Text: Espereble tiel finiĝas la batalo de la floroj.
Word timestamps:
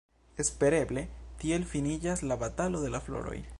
Espereble 0.43 1.03
tiel 1.43 1.69
finiĝas 1.75 2.25
la 2.31 2.41
batalo 2.45 2.85
de 2.87 2.93
la 2.97 3.07
floroj. 3.09 3.39